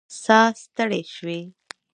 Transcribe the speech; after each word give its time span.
ساه 0.21 0.49
ستړې 0.63 1.01
شوې 1.13 1.39